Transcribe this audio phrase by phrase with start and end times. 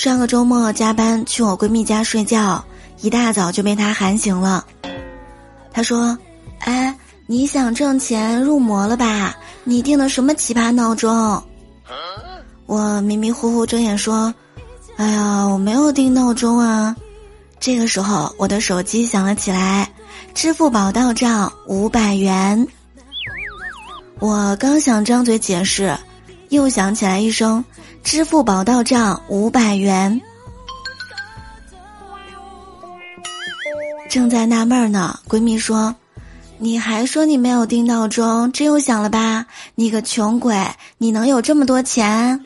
[0.00, 2.64] 上个周末加班去我闺蜜家睡觉，
[3.02, 4.64] 一大早就被她喊醒了。
[5.70, 6.16] 她说
[6.64, 9.36] ：“哎，你想挣钱入魔了吧？
[9.62, 11.44] 你定的什么奇葩闹钟？”
[12.64, 14.34] 我迷迷糊糊睁眼说
[14.96, 16.96] ：“哎呀，我没有定闹钟啊。”
[17.60, 19.86] 这个时候，我的手机响了起来，
[20.32, 22.66] 支付宝到账五百元。
[24.18, 25.94] 我刚想张嘴解释，
[26.48, 27.62] 又响起来一声。
[28.02, 30.20] 支付宝到账五百元，
[34.08, 35.18] 正在纳闷呢。
[35.28, 35.94] 闺蜜说
[36.58, 39.46] ：“你还说你没有定闹钟，这又响了吧？
[39.74, 40.66] 你个穷鬼，
[40.98, 42.44] 你能有这么多钱？”